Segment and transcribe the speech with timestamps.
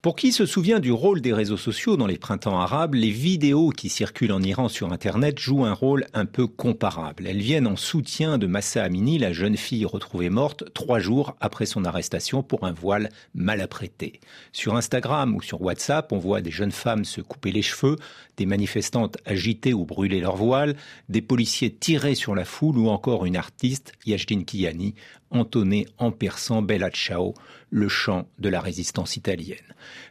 [0.00, 3.70] Pour qui se souvient du rôle des réseaux sociaux dans les printemps arabes, les vidéos
[3.70, 7.26] qui circulent en Iran sur Internet jouent un rôle un peu comparable.
[7.26, 11.66] Elles viennent en soutien de Massa Amini, la jeune fille retrouvée morte trois jours après
[11.66, 14.20] son arrestation pour un voile mal apprêté.
[14.52, 17.96] Sur Instagram ou sur WhatsApp, on voit des jeunes femmes se couper les cheveux,
[18.36, 20.76] des manifestantes agiter ou brûler leur voile,
[21.08, 24.94] des policiers tirer sur la foule ou encore une artiste, Yajdin Kiani,
[25.30, 27.34] entonner en persan Bella Ciao,
[27.70, 29.58] le chant de la résistance italienne.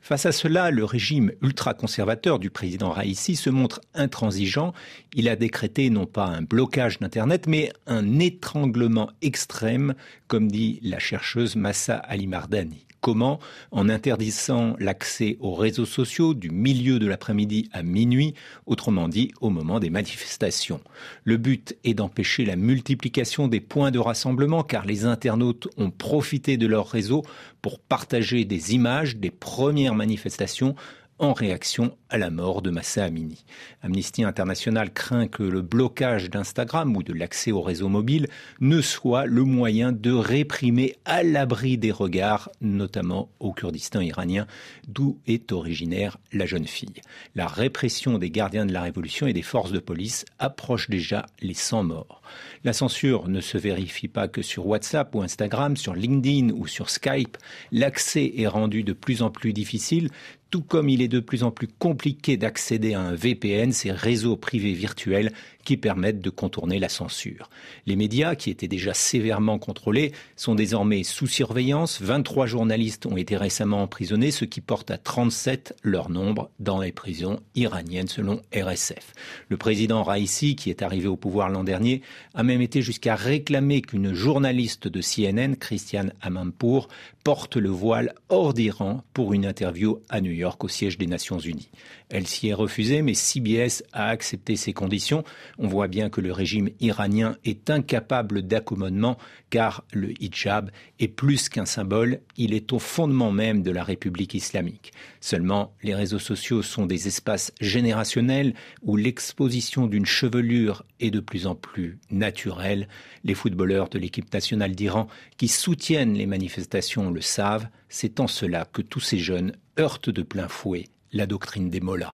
[0.01, 4.73] Face à cela, le régime ultra-conservateur du président Raisi se montre intransigeant.
[5.13, 9.95] Il a décrété non pas un blocage d'Internet, mais un étranglement extrême,
[10.27, 12.87] comme dit la chercheuse Massa Alimardani.
[12.99, 13.39] Comment?
[13.71, 18.33] En interdisant l'accès aux réseaux sociaux du milieu de l'après-midi à minuit,
[18.65, 20.81] autrement dit au moment des manifestations.
[21.23, 26.57] Le but est d'empêcher la multiplication des points de rassemblement car les internautes ont profité
[26.57, 27.23] de leur réseau
[27.67, 30.73] pour partager des images des premières manifestations
[31.19, 33.43] en réaction à la mort de Massa Amini.
[33.81, 38.27] Amnesty International craint que le blocage d'Instagram ou de l'accès au réseau mobile
[38.59, 44.45] ne soit le moyen de réprimer à l'abri des regards, notamment au Kurdistan iranien,
[44.87, 47.01] d'où est originaire la jeune fille.
[47.35, 51.53] La répression des gardiens de la révolution et des forces de police approche déjà les
[51.53, 52.21] 100 morts.
[52.63, 56.89] La censure ne se vérifie pas que sur WhatsApp ou Instagram, sur LinkedIn ou sur
[56.89, 57.37] Skype.
[57.71, 60.09] L'accès est rendu de plus en plus difficile
[60.49, 64.37] tout comme il est de plus en plus compliqué d'accéder à un VPN, ces réseaux
[64.37, 65.31] privés virtuels
[65.67, 67.49] qui permettent de contourner la censure.
[67.87, 72.01] Les médias, qui étaient déjà sévèrement contrôlés, sont désormais sous surveillance.
[72.01, 76.93] 23 journalistes ont été récemment emprisonnés, ce qui porte à 37 leur nombre dans les
[76.93, 79.13] prisons iraniennes selon RSF.
[79.49, 82.01] Le président Raisi, qui est arrivé au pouvoir l'an dernier,
[82.33, 86.87] a même été jusqu'à réclamer qu'une journaliste de CNN, Christiane Amanpour,
[87.25, 91.69] porte le voile hors d'Iran pour une interview New York au siège des Nations Unies.
[92.09, 95.23] Elle s'y est refusée, mais CBS a accepté ces conditions.
[95.57, 99.17] On voit bien que le régime iranien est incapable d'accommodement
[99.49, 104.33] car le hijab est plus qu'un symbole, il est au fondement même de la République
[104.33, 104.91] islamique.
[105.21, 111.47] Seulement, les réseaux sociaux sont des espaces générationnels où l'exposition d'une chevelure est de plus
[111.47, 112.87] en plus naturelle.
[113.23, 118.65] Les footballeurs de l'équipe nationale d'Iran qui soutiennent les manifestations le savent, c'est en cela
[118.65, 122.05] que tous ces jeunes heurtent de plein fouet la doctrine des mollahs.